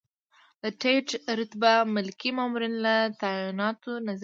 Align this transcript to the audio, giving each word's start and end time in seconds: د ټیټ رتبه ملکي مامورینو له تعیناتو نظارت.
د 0.63 0.63
ټیټ 0.81 1.07
رتبه 1.39 1.73
ملکي 1.95 2.29
مامورینو 2.37 2.79
له 2.85 2.95
تعیناتو 3.21 3.91
نظارت. 4.05 4.19